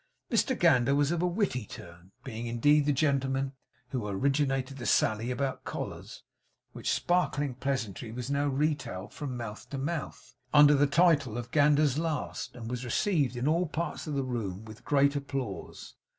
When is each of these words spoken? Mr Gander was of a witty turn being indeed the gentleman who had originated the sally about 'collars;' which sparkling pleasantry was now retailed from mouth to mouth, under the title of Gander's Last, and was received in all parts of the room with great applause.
Mr 0.31 0.57
Gander 0.59 0.95
was 0.95 1.11
of 1.11 1.21
a 1.21 1.27
witty 1.27 1.63
turn 1.63 2.11
being 2.23 2.47
indeed 2.47 2.87
the 2.87 2.91
gentleman 2.91 3.53
who 3.89 4.07
had 4.07 4.15
originated 4.15 4.79
the 4.79 4.87
sally 4.87 5.29
about 5.29 5.63
'collars;' 5.63 6.23
which 6.71 6.89
sparkling 6.91 7.53
pleasantry 7.53 8.11
was 8.11 8.27
now 8.31 8.47
retailed 8.47 9.13
from 9.13 9.37
mouth 9.37 9.69
to 9.69 9.77
mouth, 9.77 10.33
under 10.55 10.73
the 10.73 10.87
title 10.87 11.37
of 11.37 11.51
Gander's 11.51 11.99
Last, 11.99 12.55
and 12.55 12.67
was 12.67 12.83
received 12.83 13.35
in 13.35 13.47
all 13.47 13.67
parts 13.67 14.07
of 14.07 14.15
the 14.15 14.23
room 14.23 14.65
with 14.65 14.83
great 14.83 15.15
applause. 15.15 15.93